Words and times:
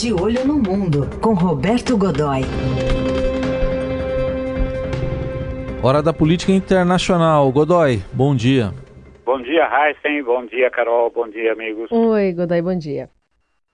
De 0.00 0.14
Olho 0.14 0.46
no 0.46 0.54
Mundo, 0.54 1.10
com 1.20 1.34
Roberto 1.34 1.94
Godoy. 1.94 2.40
Hora 5.84 6.02
da 6.02 6.10
política 6.10 6.52
internacional. 6.52 7.52
Godoy, 7.52 7.98
bom 8.10 8.34
dia. 8.34 8.72
Bom 9.26 9.42
dia, 9.42 9.68
Heisen. 9.68 10.22
Bom 10.22 10.46
dia, 10.46 10.70
Carol. 10.70 11.10
Bom 11.10 11.28
dia, 11.28 11.52
amigos. 11.52 11.92
Oi, 11.92 12.32
Godoy, 12.32 12.62
bom 12.62 12.78
dia. 12.78 13.10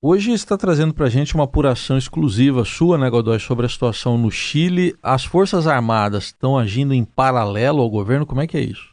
Hoje 0.03 0.33
está 0.33 0.59
trazendo 0.59 0.93
para 0.93 1.07
a 1.07 1.09
gente 1.09 1.33
uma 1.33 1.45
apuração 1.45 1.97
exclusiva 1.97 2.65
sua, 2.65 2.99
né, 2.99 3.09
Godoy, 3.09 3.39
sobre 3.39 3.67
a 3.67 3.69
situação 3.69 4.19
no 4.19 4.33
Chile. 4.33 4.95
As 5.01 5.25
Forças 5.25 5.69
Armadas 5.69 6.25
estão 6.25 6.59
agindo 6.59 6.93
em 6.93 7.05
paralelo 7.05 7.81
ao 7.81 7.89
governo? 7.89 8.27
Como 8.27 8.41
é 8.41 8.49
que 8.49 8.57
é 8.57 8.61
isso? 8.63 8.93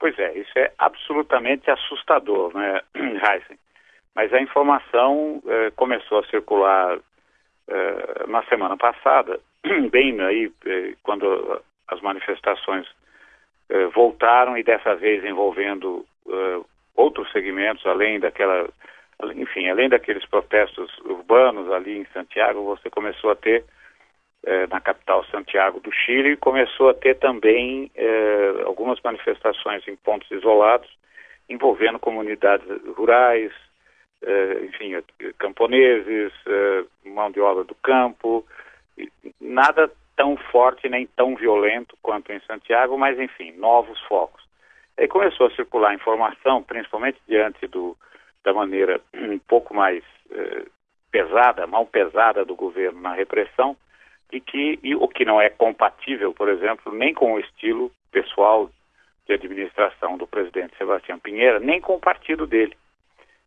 Pois 0.00 0.18
é, 0.18 0.38
isso 0.38 0.58
é 0.58 0.72
absolutamente 0.78 1.70
assustador, 1.70 2.56
né, 2.56 2.80
Heisen? 2.96 3.58
Mas 4.14 4.32
a 4.32 4.40
informação 4.40 5.42
eh, 5.46 5.72
começou 5.74 6.20
a 6.20 6.26
circular 6.26 6.98
eh, 7.68 8.24
na 8.28 8.44
semana 8.44 8.76
passada, 8.76 9.40
bem 9.90 10.20
aí, 10.20 10.52
eh, 10.64 10.94
quando 11.02 11.60
as 11.88 12.00
manifestações 12.00 12.86
voltaram 13.94 14.58
e 14.58 14.62
dessa 14.62 14.94
vez 14.94 15.24
envolvendo 15.24 16.04
outros 16.94 17.30
segmentos, 17.32 17.84
além 17.86 18.20
daquela, 18.20 18.68
enfim, 19.34 19.68
além 19.68 19.88
daqueles 19.88 20.24
protestos 20.26 20.96
urbanos 20.98 21.70
ali 21.72 21.98
em 21.98 22.04
Santiago, 22.12 22.62
você 22.62 22.90
começou 22.90 23.30
a 23.30 23.34
ter 23.34 23.64
na 24.70 24.80
capital 24.80 25.24
Santiago 25.24 25.80
do 25.80 25.90
Chile, 25.90 26.36
começou 26.36 26.90
a 26.90 26.94
ter 26.94 27.18
também 27.18 27.90
algumas 28.66 29.00
manifestações 29.02 29.86
em 29.88 29.96
pontos 29.96 30.30
isolados, 30.30 30.88
envolvendo 31.48 31.98
comunidades 31.98 32.66
rurais, 32.96 33.52
enfim, 34.64 34.92
camponeses, 35.38 36.32
mão 37.04 37.30
de 37.30 37.40
obra 37.40 37.64
do 37.64 37.74
campo, 37.76 38.46
nada 39.40 39.90
tão 40.16 40.36
forte 40.36 40.88
nem 40.88 41.06
tão 41.06 41.34
violento 41.34 41.96
quanto 42.02 42.32
em 42.32 42.40
Santiago, 42.40 42.96
mas 42.96 43.18
enfim, 43.18 43.52
novos 43.52 44.00
focos. 44.02 44.42
Aí 44.96 45.08
começou 45.08 45.48
a 45.48 45.54
circular 45.54 45.94
informação, 45.94 46.62
principalmente 46.62 47.18
diante 47.26 47.66
do, 47.66 47.96
da 48.44 48.52
maneira 48.52 49.00
um 49.14 49.38
pouco 49.38 49.74
mais 49.74 50.04
eh, 50.30 50.66
pesada, 51.10 51.66
mal 51.66 51.86
pesada 51.86 52.44
do 52.44 52.54
governo 52.54 53.00
na 53.00 53.12
repressão, 53.12 53.76
e 54.32 54.40
que 54.40 54.78
e 54.82 54.94
o 54.94 55.06
que 55.08 55.24
não 55.24 55.40
é 55.40 55.50
compatível, 55.50 56.32
por 56.32 56.48
exemplo, 56.48 56.92
nem 56.92 57.12
com 57.12 57.34
o 57.34 57.40
estilo 57.40 57.90
pessoal 58.10 58.70
de 59.26 59.34
administração 59.34 60.16
do 60.16 60.26
presidente 60.26 60.76
Sebastião 60.76 61.18
Pinheira, 61.18 61.58
nem 61.58 61.80
com 61.80 61.94
o 61.94 62.00
partido 62.00 62.46
dele. 62.46 62.76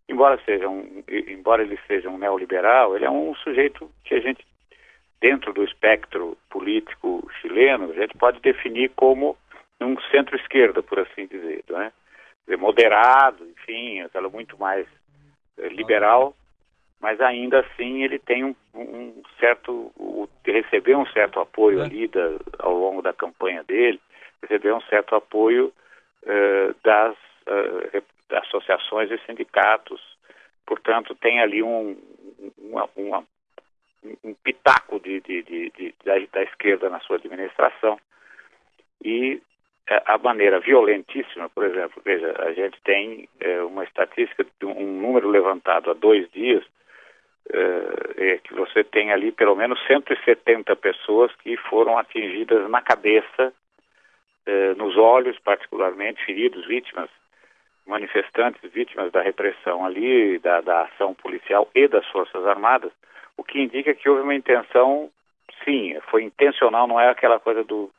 Embora 0.09 0.39
seja 0.45 0.69
um, 0.69 1.03
embora 1.09 1.61
ele 1.61 1.77
seja 1.85 2.09
um 2.09 2.17
neoliberal, 2.17 2.95
ele 2.95 3.05
é 3.05 3.09
um 3.09 3.35
sujeito 3.35 3.89
que 4.03 4.15
a 4.15 4.19
gente 4.19 4.45
dentro 5.19 5.51
do 5.51 5.63
espectro 5.63 6.37
político 6.49 7.29
chileno, 7.41 7.91
a 7.91 7.93
gente 7.93 8.17
pode 8.17 8.39
definir 8.39 8.91
como 8.95 9.35
um 9.81 9.99
centro-esquerda, 10.11 10.81
por 10.81 10.99
assim 10.99 11.25
dizer, 11.27 11.63
né? 11.69 11.91
moderado, 12.57 13.45
enfim, 13.45 14.01
aquela 14.01 14.29
muito 14.29 14.57
mais 14.57 14.87
é, 15.57 15.67
liberal, 15.67 16.35
mas 16.99 17.19
ainda 17.19 17.59
assim 17.59 18.03
ele 18.03 18.17
tem 18.19 18.45
um, 18.45 18.55
um 18.73 19.21
certo, 19.39 19.91
o, 19.97 20.29
recebeu 20.45 20.99
um 20.99 21.05
certo 21.07 21.39
apoio 21.39 21.81
ali 21.81 22.07
da, 22.07 22.37
ao 22.59 22.73
longo 22.73 23.01
da 23.01 23.11
campanha 23.11 23.63
dele, 23.63 23.99
recebeu 24.41 24.77
um 24.77 24.81
certo 24.81 25.15
apoio 25.15 25.73
uh, 26.23 26.75
das 26.83 27.15
uh, 27.47 28.03
associações 28.31 29.11
e 29.11 29.17
sindicatos, 29.25 30.01
portanto 30.65 31.15
tem 31.15 31.39
ali 31.39 31.63
um, 31.63 31.97
uma, 32.57 32.89
uma 32.95 33.23
um 34.23 34.33
pitaco 34.35 34.99
de, 34.99 35.19
de, 35.21 35.41
de, 35.43 35.95
da, 36.05 36.13
da, 36.31 36.43
esquerda 36.43 36.89
na 36.89 36.99
sua 37.01 37.17
administração. 37.17 37.99
E 39.03 39.41
é, 39.89 40.01
a 40.05 40.17
maneira 40.17 40.59
violentíssima, 40.59 41.49
por 41.49 41.65
exemplo, 41.65 42.01
veja, 42.03 42.33
a 42.39 42.53
gente 42.53 42.79
tem 42.83 43.27
é, 43.39 43.61
uma 43.63 43.83
estatística 43.83 44.45
um 44.63 45.01
número 45.01 45.29
levantado 45.29 45.89
há 45.89 45.93
dois 45.93 46.29
dias, 46.31 46.63
é, 47.51 48.33
é 48.33 48.37
que 48.37 48.53
você 48.53 48.83
tem 48.83 49.11
ali 49.11 49.31
pelo 49.31 49.55
menos 49.55 49.79
170 49.87 50.75
pessoas 50.75 51.33
que 51.37 51.55
foram 51.57 51.97
atingidas 51.97 52.69
na 52.69 52.81
cabeça, 52.81 53.53
é, 54.45 54.73
nos 54.75 54.97
olhos, 54.97 55.37
particularmente, 55.39 56.23
feridos, 56.25 56.65
vítimas, 56.67 57.09
manifestantes, 57.87 58.61
vítimas 58.71 59.11
da 59.11 59.21
repressão 59.21 59.85
ali, 59.85 60.37
da, 60.39 60.61
da 60.61 60.83
ação 60.83 61.13
policial 61.13 61.69
e 61.73 61.87
das 61.87 62.05
Forças 62.07 62.45
Armadas 62.45 62.91
o 63.37 63.43
que 63.43 63.61
indica 63.61 63.93
que 63.93 64.09
houve 64.09 64.23
uma 64.23 64.35
intenção, 64.35 65.09
sim, 65.63 65.95
foi 66.09 66.23
intencional, 66.23 66.87
não 66.87 66.99
é 66.99 67.09
aquela 67.09 67.39
coisa 67.39 67.63
do, 67.63 67.91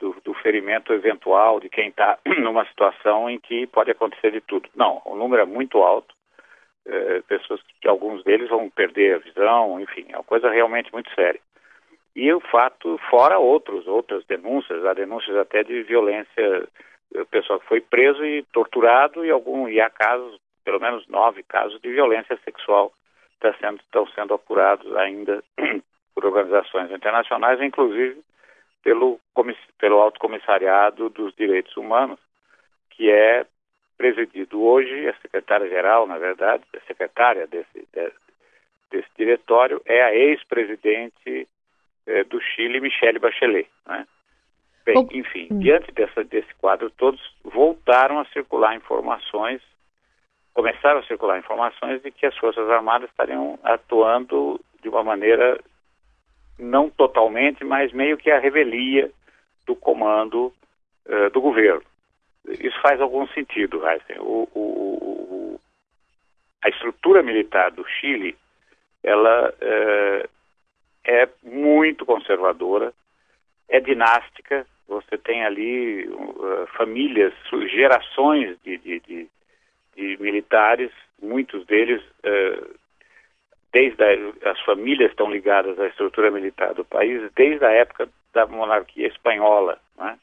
do, 0.00 0.16
do 0.24 0.34
ferimento 0.34 0.92
eventual 0.92 1.60
de 1.60 1.68
quem 1.68 1.88
está 1.88 2.18
numa 2.40 2.64
situação 2.64 3.28
em 3.28 3.38
que 3.38 3.66
pode 3.66 3.90
acontecer 3.90 4.32
de 4.32 4.40
tudo. 4.40 4.68
Não, 4.74 5.02
o 5.04 5.14
número 5.14 5.42
é 5.42 5.44
muito 5.44 5.82
alto, 5.82 6.14
é, 6.86 7.20
pessoas 7.28 7.60
alguns 7.86 8.24
deles 8.24 8.48
vão 8.48 8.70
perder 8.70 9.16
a 9.16 9.18
visão, 9.18 9.78
enfim, 9.78 10.06
é 10.08 10.16
uma 10.16 10.24
coisa 10.24 10.50
realmente 10.50 10.90
muito 10.92 11.14
séria. 11.14 11.40
E 12.16 12.32
o 12.32 12.40
fato, 12.40 12.98
fora 13.08 13.38
outros, 13.38 13.86
outras 13.86 14.24
denúncias, 14.26 14.84
há 14.84 14.92
denúncias 14.92 15.36
até 15.36 15.62
de 15.62 15.82
violência, 15.82 16.68
o 17.14 17.26
pessoal 17.26 17.60
que 17.60 17.66
foi 17.66 17.80
preso 17.80 18.24
e 18.24 18.42
torturado 18.52 19.24
e 19.24 19.30
algum 19.30 19.68
e 19.68 19.80
há 19.80 19.90
casos, 19.90 20.38
pelo 20.64 20.80
menos 20.80 21.06
nove 21.08 21.42
casos 21.42 21.80
de 21.80 21.90
violência 21.90 22.38
sexual 22.44 22.92
tá 23.40 23.52
sendo, 23.60 23.80
estão 23.80 24.06
sendo 24.08 24.34
apurados 24.34 24.94
ainda 24.96 25.42
por 26.14 26.24
organizações 26.24 26.90
internacionais, 26.90 27.60
inclusive 27.60 28.22
pelo, 28.82 29.20
pelo 29.78 29.98
Alto 29.98 30.20
Comissariado 30.20 31.08
dos 31.08 31.34
Direitos 31.34 31.76
Humanos, 31.76 32.18
que 32.90 33.10
é 33.10 33.44
presidido 33.96 34.62
hoje, 34.62 35.08
a 35.08 35.14
secretária-geral, 35.14 36.06
na 36.06 36.18
verdade, 36.18 36.64
a 36.74 36.80
secretária 36.86 37.46
desse, 37.46 37.86
desse, 37.92 38.16
desse 38.90 39.08
diretório 39.16 39.80
é 39.84 40.02
a 40.02 40.14
ex-presidente 40.14 41.48
eh, 42.06 42.24
do 42.24 42.40
Chile, 42.40 42.80
Michelle 42.80 43.18
Bachelet. 43.18 43.68
Né? 43.86 44.06
Bem, 44.84 45.08
enfim, 45.12 45.48
hum. 45.50 45.58
diante 45.60 45.92
dessa, 45.92 46.24
desse 46.24 46.52
quadro, 46.54 46.90
todos 46.90 47.20
voltaram 47.44 48.18
a 48.18 48.24
circular 48.26 48.74
informações 48.74 49.62
começaram 50.54 51.00
a 51.00 51.04
circular 51.04 51.38
informações 51.38 52.02
de 52.02 52.10
que 52.10 52.26
as 52.26 52.36
Forças 52.36 52.68
Armadas 52.68 53.08
estariam 53.10 53.58
atuando 53.62 54.60
de 54.82 54.88
uma 54.88 55.02
maneira 55.02 55.60
não 56.58 56.90
totalmente, 56.90 57.64
mas 57.64 57.92
meio 57.92 58.16
que 58.16 58.30
a 58.30 58.38
revelia 58.38 59.10
do 59.66 59.74
comando 59.74 60.52
uh, 61.06 61.30
do 61.30 61.40
governo. 61.40 61.82
Isso 62.46 62.78
faz 62.82 63.00
algum 63.00 63.26
sentido, 63.28 63.86
Heisen. 63.86 64.18
O, 64.18 64.48
o, 64.54 64.60
o, 64.60 65.60
a 66.62 66.68
estrutura 66.68 67.22
militar 67.22 67.70
do 67.70 67.86
Chile, 67.88 68.36
ela 69.02 69.50
uh, 69.50 70.28
é 71.04 71.28
muito 71.42 72.04
conservadora, 72.04 72.92
é 73.68 73.80
dinástica, 73.80 74.66
você 74.92 75.18
tem 75.18 75.44
ali 75.44 76.06
uh, 76.06 76.66
famílias, 76.76 77.32
gerações 77.70 78.56
de, 78.62 78.78
de, 78.78 79.00
de 79.00 79.28
de 79.96 80.16
militares, 80.20 80.90
muitos 81.20 81.66
deles, 81.66 82.02
eh, 82.22 82.64
desde 83.72 84.02
a, 84.02 84.50
as 84.50 84.60
famílias 84.60 85.10
estão 85.10 85.30
ligadas 85.30 85.78
à 85.78 85.86
estrutura 85.86 86.30
militar 86.30 86.74
do 86.74 86.84
país 86.84 87.22
desde 87.34 87.64
a 87.64 87.70
época 87.70 88.08
da 88.32 88.46
monarquia 88.46 89.06
espanhola, 89.06 89.78
né? 89.96 90.18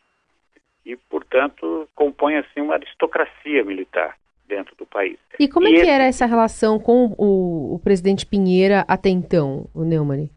e 0.86 0.96
portanto 0.96 1.88
compõe 1.96 2.38
assim 2.38 2.62
uma 2.62 2.76
aristocracia 2.76 3.64
militar 3.64 4.18
dentro 4.48 4.76
do 4.76 4.86
país. 4.86 5.20
E 5.40 5.48
como 5.48 5.68
é 5.68 5.72
e 5.72 5.74
é 5.74 5.76
que 5.76 5.82
esse... 5.82 5.92
era 5.92 6.04
essa 6.06 6.26
relação 6.26 6.80
com 6.80 7.14
o, 7.18 7.76
o, 7.76 7.80
presidente 7.80 8.26
Pinheira 8.26 8.84
até 8.88 9.10
então, 9.10 9.70
o 9.76 9.84
Neumann? 9.84 10.30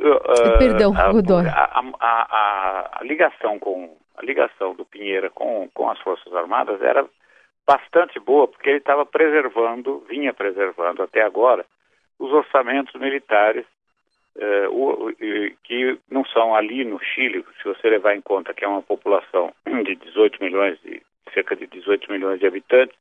Uh, 0.00 0.58
Perdão, 0.58 0.94
a, 0.96 1.12
Godoy. 1.12 1.46
A, 1.46 1.82
a, 2.00 2.98
a, 3.00 3.04
ligação 3.04 3.58
com 3.58 3.96
a 4.16 4.22
ligação 4.24 4.74
do 4.74 4.84
Pinheira 4.84 5.28
com, 5.28 5.68
com 5.74 5.90
as 5.90 5.98
Forças 6.00 6.32
Armadas 6.34 6.80
era 6.80 7.06
bastante 7.66 8.18
boa, 8.18 8.48
porque 8.48 8.68
ele 8.70 8.78
estava 8.78 9.04
preservando, 9.04 10.04
vinha 10.08 10.32
preservando 10.32 11.02
até 11.02 11.22
agora, 11.22 11.64
os 12.18 12.32
orçamentos 12.32 12.98
militares 12.98 13.64
eh, 14.36 14.68
o, 14.68 15.12
que 15.64 15.98
não 16.10 16.24
são 16.24 16.54
ali 16.54 16.84
no 16.84 16.98
Chile, 16.98 17.44
se 17.60 17.64
você 17.68 17.90
levar 17.90 18.14
em 18.14 18.20
conta 18.20 18.54
que 18.54 18.64
é 18.64 18.68
uma 18.68 18.82
população 18.82 19.52
de 19.84 19.96
18 19.96 20.42
milhões, 20.42 20.80
de, 20.82 21.02
cerca 21.34 21.54
de 21.54 21.66
18 21.66 22.10
milhões 22.10 22.40
de 22.40 22.46
habitantes, 22.46 22.96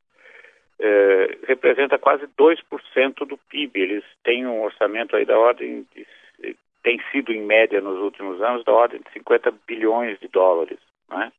eh, 0.79 1.37
representa 1.47 1.97
quase 1.97 2.27
2% 2.37 3.25
do 3.25 3.37
PIB. 3.37 3.79
Eles 3.79 4.03
têm 4.23 4.45
um 4.45 4.61
orçamento 4.61 5.15
aí 5.15 5.25
da 5.25 5.37
ordem 5.37 5.85
de, 5.95 6.05
tem 6.83 7.01
sido 7.11 7.31
em 7.31 7.41
média 7.41 7.81
nos 7.81 7.99
últimos 7.99 8.41
anos 8.41 8.63
da 8.63 8.71
ordem 8.71 9.01
de 9.01 9.11
50 9.11 9.51
bilhões 9.67 10.19
de 10.19 10.27
dólares, 10.27 10.79
né? 11.09 11.31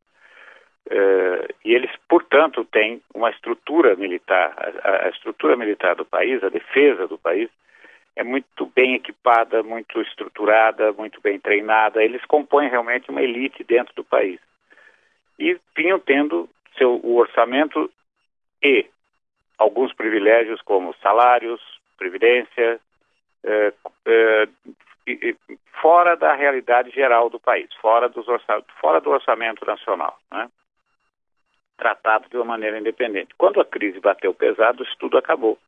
Uh, 0.87 1.46
e 1.64 1.72
eles, 1.72 1.90
portanto, 2.08 2.64
têm 2.64 3.00
uma 3.14 3.31
estrutura 3.31 3.94
militar, 3.94 4.54
a, 4.82 5.06
a, 5.06 5.08
estrutura 5.10 5.56
militar 5.56 5.94
do 5.94 6.04
país, 6.04 6.42
a 6.42 6.48
defesa 6.48 7.06
do 7.06 7.16
país, 7.16 7.48
é 8.16 8.25
muito 8.25 8.66
bem 8.75 8.94
equipada, 8.94 9.62
muito 9.62 10.00
estruturada, 10.02 10.92
muito 10.92 11.20
bem 11.20 11.38
treinada. 11.38 12.02
Eles 12.02 12.25
compõem 12.25 12.69
realmente 12.69 13.08
uma 13.08 13.22
elite 13.22 13.62
dentro 13.62 13.94
do 13.94 14.02
país. 14.02 14.40
E 15.38 15.56
vinham 15.76 16.00
tendo 16.00 16.48
seu, 16.76 17.00
o 17.02 17.16
orçamento 17.16 17.90
e 18.62 18.87
alguns 19.56 19.92
privilégios 19.92 20.60
como 20.62 20.94
salários, 20.96 21.60
previdência, 21.96 22.81
eh, 23.44 23.72
eh, 24.06 24.48
fora 25.81 26.16
da 26.16 26.34
realidade 26.34 26.90
geral 26.90 27.31
do 27.31 27.40
país, 27.40 27.72
fora, 27.81 28.08
dos 28.08 28.26
fora 28.81 29.00
do 29.00 29.10
orçamento 29.10 29.64
nacional, 29.64 30.19
né? 30.31 30.48
tratado 31.76 32.28
de 32.28 32.37
uma 32.37 32.44
maneira 32.44 32.78
independente. 32.78 33.34
Quando 33.38 33.60
a 33.60 33.64
crise 33.64 33.98
bateu 34.00 34.34
pesado, 34.34 34.82
isso 34.82 34.94
tudo 34.98 35.16
acabou. 35.16 35.58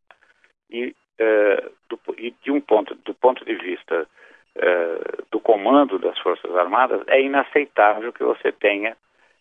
E, 0.70 0.94
eh, 1.18 1.70
do, 1.88 1.98
e 2.18 2.30
de 2.42 2.50
um 2.50 2.60
ponto, 2.60 2.94
do 2.94 3.14
ponto 3.14 3.42
de 3.44 3.54
vista 3.54 4.06
eh, 4.54 4.98
do 5.30 5.40
comando 5.40 5.98
das 5.98 6.18
Forças 6.18 6.54
Armadas, 6.54 7.02
é 7.08 7.20
inaceitável 7.22 8.12
que 8.12 8.22
você 8.22 8.52
tenha 8.52 8.94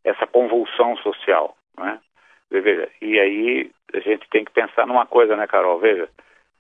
essa 0.04 0.26
convulsão 0.26 0.96
social. 0.98 1.58
Né? 1.78 2.00
Veja, 2.50 2.90
e 3.02 3.20
aí 3.20 3.72
a 3.94 4.00
gente 4.00 4.28
tem 4.30 4.46
que 4.46 4.52
pensar 4.52 4.88
numa 4.88 5.06
coisa, 5.06 5.36
né, 5.36 5.46
Carol? 5.48 5.80
Veja, 5.80 6.08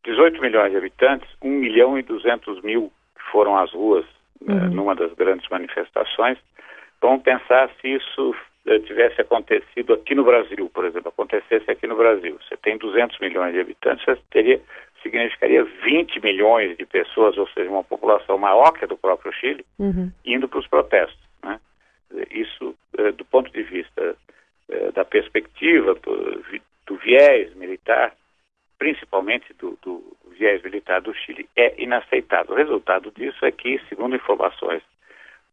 18 0.06 0.42
milhões 0.42 0.71
de 0.71 0.77
habitantes, 0.77 1.30
1 1.42 1.50
milhão 1.50 1.98
e 1.98 2.01
200 2.01 2.62
mil 2.62 2.92
foram 3.31 3.57
às 3.57 3.71
ruas 3.71 4.06
né, 4.42 4.56
uhum. 4.56 4.71
numa 4.71 4.95
das 4.95 5.13
grandes 5.13 5.48
manifestações. 5.50 6.38
Vamos 7.01 7.24
pensar 7.24 7.69
se 7.80 7.88
isso 7.88 8.36
eh, 8.65 8.80
tivesse 8.80 9.21
acontecido 9.21 9.94
aqui 9.94 10.15
no 10.15 10.24
Brasil, 10.24 10.69
por 10.74 10.86
exemplo, 10.86 11.09
acontecesse 11.09 11.69
aqui 11.69 11.88
no 11.88 11.95
Brasil. 11.95 12.38
Você 12.48 12.57
tem 12.57 12.77
200 12.77 13.19
milhões 13.19 13.53
de 13.53 13.59
habitantes, 13.59 14.06
você 14.06 14.19
teria 14.30 14.62
significaria 15.01 15.63
20 15.83 16.19
milhões 16.21 16.77
de 16.77 16.86
pessoas, 16.86 17.38
ou 17.38 17.47
seja, 17.50 17.69
uma 17.69 17.83
população 17.83 18.38
maior 18.38 18.71
que 18.71 18.86
a 18.86 18.88
do 18.88 18.97
próprio 18.97 19.33
Chile, 19.33 19.65
uhum. 19.80 20.12
indo 20.24 20.47
para 20.47 20.59
os 20.59 20.68
protestos. 20.68 21.19
Né? 21.44 21.59
Isso, 22.30 22.75
eh, 22.97 23.12
do 23.12 23.25
ponto 23.25 23.51
de 23.51 23.63
vista 23.63 24.15
eh, 24.69 24.92
da 24.92 25.04
perspectiva, 25.04 25.95
do 25.95 26.95
viés 26.97 27.54
militar, 27.56 28.13
principalmente 28.81 29.54
do, 29.60 29.78
do 29.83 30.01
viés 30.31 30.60
militar 30.63 31.01
do 31.01 31.13
Chile, 31.13 31.48
é 31.56 31.75
inaceitável. 31.78 32.56
O 32.56 32.57
resultado 32.57 33.12
disso 33.16 33.45
é 33.45 33.51
que, 33.51 33.80
segundo 33.88 34.16
informações 34.16 34.81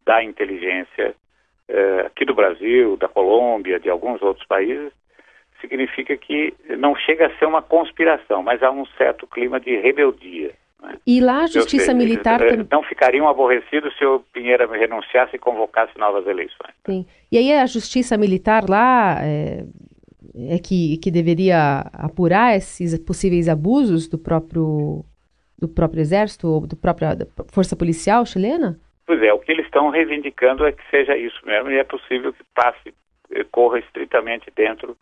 da 0.06 0.24
inteligência 0.24 1.14
eh, 1.68 2.04
aqui 2.06 2.24
do 2.24 2.34
Brasil, 2.34 2.96
da 2.96 3.06
Colômbia, 3.06 3.78
de 3.78 3.90
alguns 3.90 4.22
outros 4.22 4.46
países, 4.46 4.90
significa 5.60 6.16
que 6.16 6.54
não 6.78 6.96
chega 6.96 7.26
a 7.26 7.38
ser 7.38 7.44
uma 7.44 7.60
conspiração, 7.60 8.42
mas 8.42 8.62
há 8.62 8.70
um 8.70 8.86
certo 8.96 9.26
clima 9.26 9.60
de 9.60 9.76
rebeldia. 9.76 10.54
Né? 10.80 10.96
E 11.06 11.20
lá 11.20 11.42
a 11.42 11.48
justiça 11.48 11.84
sei, 11.84 11.94
militar... 11.94 12.40
Eles, 12.40 12.66
não 12.70 12.82
ficariam 12.82 13.28
aborrecidos 13.28 13.94
se 13.98 14.06
o 14.06 14.20
Pinheira 14.32 14.66
renunciasse 14.66 15.36
e 15.36 15.38
convocasse 15.38 15.92
novas 15.98 16.26
eleições. 16.26 16.72
Sim. 16.86 17.04
E 17.30 17.36
aí 17.36 17.52
a 17.52 17.66
justiça 17.66 18.16
militar 18.16 18.64
lá 18.66 19.18
é, 19.20 19.66
é 20.50 20.58
que, 20.58 20.98
que 20.98 21.10
deveria 21.10 21.80
apurar 21.92 22.56
esses 22.56 22.98
possíveis 22.98 23.48
abusos 23.48 24.08
do 24.08 24.18
próprio, 24.18 25.04
do 25.58 25.68
próprio 25.68 26.00
exército 26.00 26.46
ou 26.46 26.66
do 26.66 26.76
própria 26.76 27.16
força 27.52 27.74
policial 27.74 28.24
chilena? 28.24 28.78
Pois 29.06 29.22
é, 29.22 29.32
o 29.32 29.38
que 29.38 29.50
eles 29.50 29.64
estão 29.64 29.90
reivindicando 29.90 30.66
é 30.66 30.72
que 30.72 30.82
seja 30.90 31.16
isso 31.16 31.40
mesmo 31.44 31.70
e 31.70 31.78
é 31.78 31.84
possível 31.84 32.32
que 32.32 32.44
passe, 32.54 32.94
eh, 33.32 33.44
corra 33.50 33.78
estritamente 33.78 34.52
dentro 34.54 34.96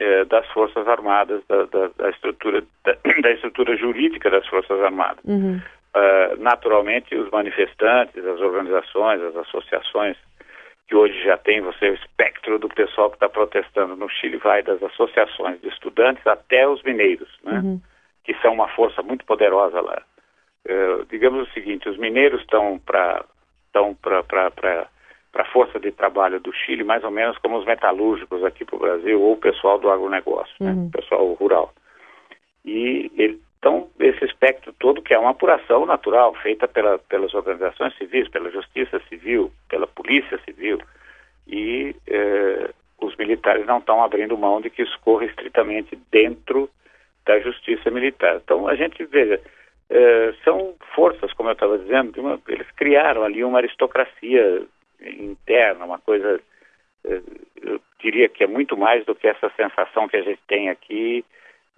eh, 0.00 0.24
das 0.24 0.46
Forças 0.48 0.88
Armadas, 0.88 1.42
da, 1.46 1.64
da, 1.66 1.88
da 1.96 2.10
estrutura, 2.10 2.64
da, 2.84 2.96
da, 3.22 3.30
estrutura 3.32 3.76
jurídica 3.76 4.30
das 4.30 4.46
Forças 4.48 4.80
Armadas. 4.80 5.22
Uhum. 5.24 5.60
Uh, 5.94 6.42
naturalmente, 6.42 7.14
os 7.14 7.30
manifestantes, 7.30 8.24
as 8.26 8.40
organizações, 8.40 9.22
as 9.22 9.36
associações 9.36 10.16
que 10.86 10.94
hoje 10.94 11.22
já 11.22 11.36
tem, 11.36 11.60
você 11.60 11.90
o 11.90 11.94
espectro 11.94 12.58
do 12.58 12.68
pessoal 12.68 13.10
que 13.10 13.16
está 13.16 13.28
protestando 13.28 13.96
no 13.96 14.08
Chile 14.08 14.36
vai 14.36 14.62
das 14.62 14.82
associações 14.82 15.60
de 15.60 15.68
estudantes 15.68 16.26
até 16.26 16.68
os 16.68 16.82
mineiros, 16.82 17.28
né? 17.42 17.58
Uhum. 17.58 17.80
Que 18.22 18.34
são 18.40 18.52
uma 18.52 18.68
força 18.68 19.02
muito 19.02 19.24
poderosa 19.24 19.80
lá. 19.80 20.02
Uh, 20.66 21.04
digamos 21.06 21.48
o 21.48 21.52
seguinte, 21.52 21.88
os 21.88 21.98
mineiros 21.98 22.40
estão 22.40 22.78
para 22.78 23.24
estão 23.66 23.94
para 23.94 24.88
a 25.34 25.44
força 25.46 25.80
de 25.80 25.90
trabalho 25.90 26.38
do 26.38 26.52
Chile, 26.52 26.84
mais 26.84 27.02
ou 27.02 27.10
menos 27.10 27.36
como 27.38 27.58
os 27.58 27.66
metalúrgicos 27.66 28.44
aqui 28.44 28.64
para 28.64 28.76
o 28.76 28.78
Brasil, 28.78 29.20
ou 29.20 29.32
o 29.32 29.36
pessoal 29.36 29.78
do 29.78 29.90
agronegócio, 29.90 30.54
né? 30.60 30.70
uhum. 30.70 30.84
né? 30.84 30.90
pessoal 30.92 31.32
rural. 31.32 31.72
E 32.64 33.10
então, 33.64 33.88
esse 33.98 34.22
espectro 34.26 34.74
todo, 34.78 35.00
que 35.00 35.14
é 35.14 35.18
uma 35.18 35.30
apuração 35.30 35.86
natural, 35.86 36.34
feita 36.34 36.68
pela, 36.68 36.98
pelas 36.98 37.32
organizações 37.32 37.96
civis, 37.96 38.28
pela 38.28 38.50
Justiça 38.50 39.00
Civil, 39.08 39.50
pela 39.70 39.86
Polícia 39.86 40.38
Civil, 40.44 40.78
e 41.46 41.96
eh, 42.06 42.68
os 43.00 43.16
militares 43.16 43.64
não 43.64 43.78
estão 43.78 44.04
abrindo 44.04 44.36
mão 44.36 44.60
de 44.60 44.68
que 44.68 44.82
isso 44.82 45.00
corra 45.00 45.24
estritamente 45.24 45.98
dentro 46.12 46.68
da 47.24 47.40
Justiça 47.40 47.90
Militar. 47.90 48.36
Então, 48.44 48.68
a 48.68 48.74
gente, 48.74 49.02
veja, 49.06 49.40
eh, 49.88 50.34
são 50.44 50.74
forças, 50.94 51.32
como 51.32 51.48
eu 51.48 51.54
estava 51.54 51.78
dizendo, 51.78 52.20
uma, 52.20 52.38
eles 52.46 52.70
criaram 52.72 53.22
ali 53.22 53.42
uma 53.42 53.60
aristocracia 53.60 54.62
interna, 55.00 55.86
uma 55.86 55.98
coisa, 55.98 56.38
eh, 57.06 57.22
eu 57.62 57.80
diria 57.98 58.28
que 58.28 58.44
é 58.44 58.46
muito 58.46 58.76
mais 58.76 59.06
do 59.06 59.14
que 59.14 59.26
essa 59.26 59.50
sensação 59.56 60.06
que 60.06 60.18
a 60.18 60.22
gente 60.22 60.40
tem 60.46 60.68
aqui 60.68 61.24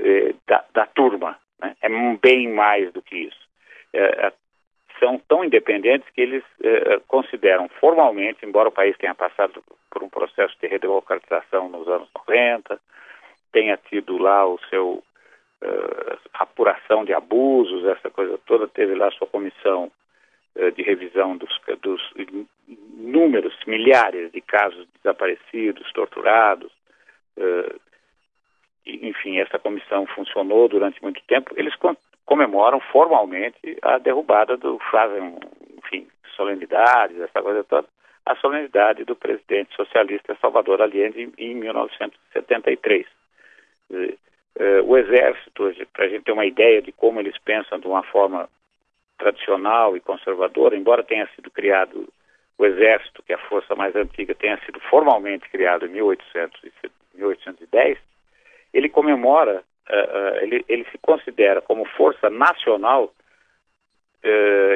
eh, 0.00 0.34
da, 0.48 0.64
da, 0.74 0.86
turma. 0.86 1.38
Né? 1.60 1.76
É 1.82 1.88
bem 2.18 2.48
mais 2.48 2.92
do 2.92 3.02
que 3.02 3.16
isso. 3.16 3.46
são 4.98 5.18
tão 5.28 5.44
independentes 5.44 6.08
que 6.10 6.20
eles 6.20 6.44
consideram 7.06 7.68
formalmente, 7.80 8.44
embora 8.44 8.68
o 8.68 8.72
país 8.72 8.96
tenha 8.98 9.14
passado 9.14 9.62
por 9.90 10.02
um 10.02 10.08
processo 10.08 10.56
de 10.60 10.66
redemocratização 10.66 11.68
nos 11.68 11.86
anos 11.88 12.08
90, 12.14 12.80
tenha 13.52 13.76
tido 13.76 14.18
lá 14.18 14.46
o 14.46 14.58
seu 14.70 15.02
apuração 16.34 17.04
de 17.04 17.12
abusos, 17.14 17.84
essa 17.86 18.10
coisa 18.10 18.38
toda, 18.46 18.68
teve 18.68 18.94
lá 18.94 19.10
sua 19.10 19.26
comissão 19.26 19.90
de 20.74 20.82
revisão 20.82 21.36
dos, 21.36 21.50
dos 21.82 22.02
números, 22.96 23.54
milhares 23.66 24.32
de 24.32 24.40
casos 24.40 24.86
desaparecidos, 24.96 25.92
torturados. 25.92 26.72
Enfim, 28.86 29.38
essa 29.38 29.58
comissão 29.58 30.06
funcionou 30.06 30.68
durante 30.68 31.02
muito 31.02 31.20
tempo. 31.26 31.52
Eles 31.56 31.74
comemoram 32.24 32.80
formalmente 32.80 33.78
a 33.82 33.98
derrubada 33.98 34.56
do, 34.56 34.78
fazem, 34.90 35.36
enfim, 35.78 36.06
solenidades, 36.36 37.20
essa 37.20 37.42
coisa 37.42 37.64
toda, 37.64 37.88
a 38.24 38.36
solenidade 38.36 39.04
do 39.04 39.16
presidente 39.16 39.74
socialista 39.74 40.36
Salvador 40.40 40.82
Allende 40.82 41.22
em, 41.22 41.32
em 41.38 41.54
1973. 41.54 43.06
Uh, 43.90 44.18
o 44.84 44.96
Exército, 44.96 45.70
para 45.92 46.06
a 46.06 46.08
gente 46.08 46.24
ter 46.24 46.32
uma 46.32 46.46
ideia 46.46 46.80
de 46.80 46.90
como 46.90 47.20
eles 47.20 47.36
pensam 47.38 47.78
de 47.78 47.86
uma 47.86 48.02
forma 48.04 48.48
tradicional 49.18 49.96
e 49.96 50.00
conservadora, 50.00 50.76
embora 50.76 51.02
tenha 51.02 51.28
sido 51.34 51.50
criado 51.50 52.08
o 52.58 52.64
Exército, 52.64 53.22
que 53.22 53.32
é 53.32 53.36
a 53.36 53.48
força 53.48 53.74
mais 53.74 53.94
antiga, 53.94 54.34
tenha 54.34 54.58
sido 54.64 54.80
formalmente 54.80 55.48
criado 55.50 55.86
em 55.86 55.90
1800, 55.90 56.60
1810, 57.14 57.98
ele 58.76 58.88
comemora, 58.88 59.62
uh, 59.88 59.92
uh, 59.92 60.36
ele, 60.42 60.64
ele, 60.68 60.84
se 60.90 60.98
considera 60.98 61.60
como 61.60 61.84
força 61.96 62.28
nacional 62.30 63.12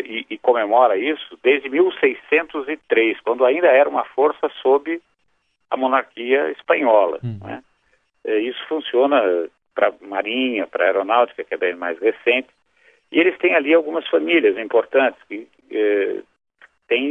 e, 0.05 0.27
e, 0.31 0.39
comemora 0.39 0.97
isso 0.97 1.37
desde 1.43 1.69
1603, 1.69 3.21
quando 3.23 3.45
ainda 3.45 3.67
era 3.67 3.89
uma 3.89 4.05
força 4.05 4.49
sob 4.63 5.01
a 5.69 5.77
monarquia 5.77 6.53
espanhola. 6.53 7.19
Hum. 7.25 7.41
Né? 7.43 7.61
Isso 8.43 8.65
funciona 8.69 9.21
para 9.75 9.89
a 9.89 10.07
Marinha, 10.07 10.67
para 10.67 10.85
a 10.85 10.87
Aeronáutica, 10.87 11.43
que 11.43 11.55
é 11.55 11.57
bem 11.57 11.75
mais 11.75 11.99
recente. 11.99 12.49
E 13.11 13.19
eles 13.19 13.37
têm 13.39 13.55
ali 13.55 13.75
algumas 13.75 14.07
famílias 14.09 14.57
importantes 14.57 15.21
que 15.29 15.49
eh, 15.71 16.23
têm 16.87 17.05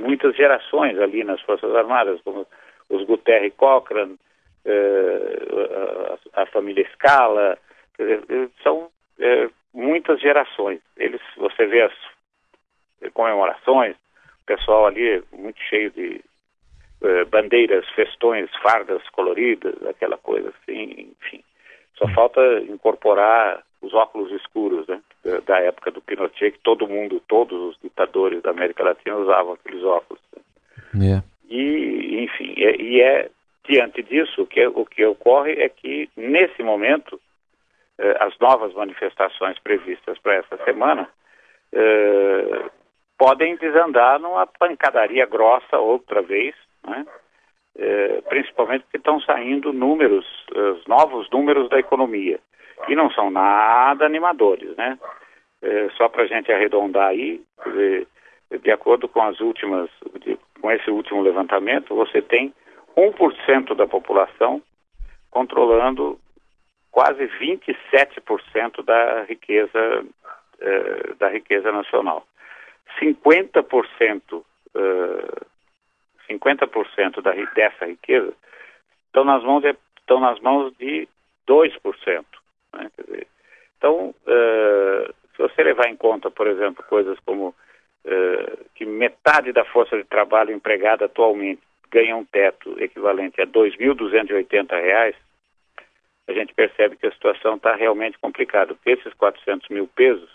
muitas 0.00 0.36
gerações 0.36 0.98
ali 0.98 1.24
nas 1.24 1.40
Forças 1.40 1.74
Armadas, 1.74 2.20
como 2.22 2.46
os 2.88 3.04
Guterres 3.04 3.52
Cochrane, 3.56 4.16
a, 4.66 6.42
a, 6.42 6.46
família 6.46 6.86
Scala, 6.92 7.58
são 8.62 8.90
eh, 9.18 9.48
muitas 9.72 10.20
gerações. 10.20 10.80
Eles, 10.96 11.20
você 11.36 11.66
vê 11.66 11.82
as 11.82 11.92
comemorações, 13.12 13.96
o 14.42 14.46
pessoal 14.46 14.86
ali 14.86 15.22
muito 15.32 15.60
cheio 15.62 15.90
de 15.90 16.20
eh, 17.02 17.24
bandeiras, 17.24 17.88
festões, 17.90 18.50
fardas 18.62 19.02
coloridas, 19.10 19.74
aquela 19.86 20.18
coisa 20.18 20.50
assim, 20.50 21.14
enfim. 21.22 21.42
Só 21.96 22.08
falta 22.08 22.40
incorporar 22.68 23.62
os 23.82 23.94
óculos 23.94 24.30
escuros, 24.32 24.86
né? 24.86 25.00
Da 25.46 25.60
época 25.60 25.90
do 25.90 26.00
Pinochet, 26.00 26.52
que 26.52 26.58
todo 26.60 26.88
mundo, 26.88 27.22
todos 27.28 27.58
os 27.60 27.78
ditadores 27.82 28.42
da 28.42 28.50
América 28.50 28.82
Latina 28.84 29.16
usavam 29.16 29.54
aqueles 29.54 29.82
óculos. 29.82 30.22
Né? 30.94 31.06
Yeah. 31.06 31.24
E, 31.48 32.24
enfim, 32.24 32.54
é, 32.58 32.76
e 32.80 33.00
é 33.00 33.30
diante 33.70 34.02
disso 34.02 34.42
o 34.42 34.46
que, 34.46 34.66
o 34.66 34.84
que 34.84 35.04
ocorre 35.04 35.52
é 35.52 35.68
que, 35.68 36.10
nesse 36.16 36.60
momento, 36.62 37.20
eh, 37.98 38.16
as 38.18 38.36
novas 38.40 38.74
manifestações 38.74 39.58
previstas 39.60 40.18
para 40.18 40.34
essa 40.34 40.56
semana 40.64 41.08
eh, 41.72 42.64
podem 43.16 43.56
desandar 43.56 44.18
numa 44.18 44.44
pancadaria 44.46 45.24
grossa 45.24 45.78
outra 45.78 46.20
vez, 46.20 46.54
né? 46.84 47.06
eh, 47.78 48.20
principalmente 48.28 48.82
porque 48.82 48.96
estão 48.96 49.20
saindo 49.20 49.72
números, 49.72 50.26
os 50.52 50.84
novos 50.86 51.30
números 51.30 51.68
da 51.68 51.78
economia, 51.78 52.40
e 52.88 52.96
não 52.96 53.08
são 53.12 53.30
nada 53.30 54.04
animadores, 54.04 54.74
né? 54.76 54.98
Eh, 55.62 55.88
só 55.96 56.08
para 56.08 56.24
a 56.24 56.26
gente 56.26 56.50
arredondar 56.50 57.08
aí, 57.08 57.40
de, 57.66 58.06
de 58.58 58.70
acordo 58.72 59.06
com 59.06 59.22
as 59.22 59.38
últimas, 59.38 59.88
de, 60.24 60.36
com 60.60 60.72
esse 60.72 60.90
último 60.90 61.22
levantamento, 61.22 61.94
você 61.94 62.20
tem 62.20 62.52
1% 62.96 63.74
da 63.74 63.86
população 63.86 64.62
controlando 65.30 66.18
quase 66.90 67.26
27% 67.26 68.82
da 68.84 69.22
riqueza 69.22 70.04
eh, 70.60 71.14
da 71.18 71.28
riqueza 71.28 71.72
nacional. 71.72 72.26
50% 73.00 74.42
uh, 74.74 75.46
50% 76.28 77.22
da, 77.22 77.32
dessa 77.54 77.86
riqueza 77.86 78.32
estão 79.06 79.24
nas 79.24 79.42
mãos 79.42 79.62
de, 79.62 79.74
estão 79.98 80.20
nas 80.20 80.38
mãos 80.40 80.72
de 80.76 81.08
2%. 81.48 82.24
Né? 82.74 82.90
Dizer, 82.98 83.26
então, 83.78 84.10
uh, 84.10 85.14
se 85.34 85.38
você 85.38 85.62
levar 85.62 85.88
em 85.88 85.96
conta, 85.96 86.30
por 86.30 86.46
exemplo, 86.46 86.84
coisas 86.84 87.18
como 87.20 87.48
uh, 87.48 88.64
que 88.74 88.84
metade 88.84 89.52
da 89.52 89.64
força 89.64 89.96
de 89.96 90.04
trabalho 90.04 90.52
empregada 90.52 91.06
atualmente 91.06 91.62
ganha 91.90 92.16
um 92.16 92.24
teto 92.24 92.76
equivalente 92.82 93.40
a 93.40 93.44
R$ 93.44 93.50
2.280, 93.50 95.14
a 96.28 96.32
gente 96.32 96.54
percebe 96.54 96.96
que 96.96 97.06
a 97.06 97.12
situação 97.12 97.56
está 97.56 97.74
realmente 97.74 98.18
complicada, 98.18 98.74
porque 98.74 98.90
esses 98.90 99.12
400 99.14 99.68
mil 99.68 99.88
pesos 99.88 100.30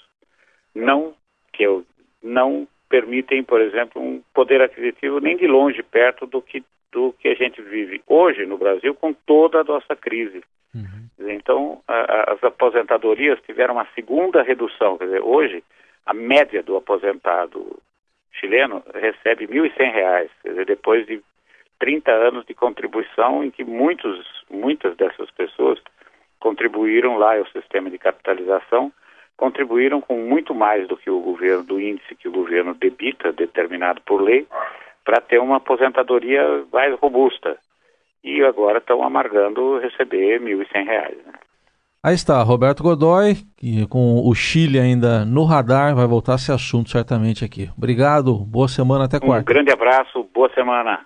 não, 0.73 1.15
que 1.53 1.63
eu, 1.63 1.85
não 2.21 2.67
permitem, 2.89 3.43
por 3.43 3.61
exemplo, 3.61 4.01
um 4.01 4.21
poder 4.33 4.61
aquisitivo 4.61 5.19
nem 5.19 5.37
de 5.37 5.47
longe 5.47 5.81
perto 5.81 6.25
do 6.27 6.41
que, 6.41 6.63
do 6.91 7.13
que 7.13 7.29
a 7.29 7.35
gente 7.35 7.61
vive 7.61 8.01
hoje 8.07 8.45
no 8.45 8.57
Brasil 8.57 8.93
com 8.93 9.13
toda 9.13 9.61
a 9.61 9.63
nossa 9.63 9.95
crise. 9.95 10.43
Uhum. 10.73 11.29
Então, 11.29 11.81
a, 11.87 12.33
as 12.33 12.43
aposentadorias 12.43 13.39
tiveram 13.45 13.75
uma 13.75 13.87
segunda 13.95 14.43
redução. 14.43 14.97
Quer 14.97 15.05
dizer, 15.05 15.21
hoje, 15.21 15.63
a 16.05 16.13
média 16.13 16.61
do 16.61 16.75
aposentado 16.75 17.81
chileno 18.33 18.83
recebe 18.93 19.45
R$ 19.45 19.69
1.100, 19.69 20.29
quer 20.43 20.49
dizer, 20.49 20.65
depois 20.65 21.07
de 21.07 21.21
30 21.79 22.11
anos 22.11 22.45
de 22.45 22.53
contribuição 22.53 23.43
em 23.43 23.51
que 23.51 23.63
muitos, 23.63 24.25
muitas 24.49 24.95
dessas 24.95 25.29
pessoas 25.31 25.79
contribuíram 26.39 27.17
lá 27.17 27.37
ao 27.37 27.47
sistema 27.47 27.89
de 27.89 27.97
capitalização, 27.97 28.91
contribuíram 29.37 29.99
com 30.01 30.17
muito 30.17 30.53
mais 30.53 30.87
do 30.87 30.95
que 30.95 31.09
o 31.09 31.19
governo, 31.19 31.63
do 31.63 31.79
índice 31.79 32.15
que 32.15 32.27
o 32.27 32.31
governo 32.31 32.73
debita, 32.73 33.31
determinado 33.31 34.01
por 34.01 34.21
lei, 34.21 34.47
para 35.03 35.21
ter 35.21 35.39
uma 35.39 35.57
aposentadoria 35.57 36.63
mais 36.71 36.97
robusta. 36.99 37.57
E 38.23 38.43
agora 38.43 38.79
estão 38.79 39.03
amargando 39.03 39.79
receber 39.79 40.39
R$ 40.39 40.55
1.100. 40.55 40.85
Né? 41.25 41.33
Aí 42.03 42.13
está, 42.13 42.41
Roberto 42.43 42.83
Godoy, 42.83 43.35
que 43.57 43.87
com 43.87 44.21
o 44.23 44.33
Chile 44.33 44.79
ainda 44.79 45.25
no 45.25 45.43
radar, 45.43 45.95
vai 45.95 46.05
voltar 46.07 46.35
esse 46.35 46.51
assunto 46.51 46.89
certamente 46.89 47.43
aqui. 47.43 47.69
Obrigado, 47.75 48.35
boa 48.45 48.67
semana, 48.67 49.05
até 49.05 49.19
quarta. 49.19 49.41
Um 49.41 49.53
grande 49.53 49.71
abraço, 49.71 50.23
boa 50.33 50.49
semana. 50.53 51.05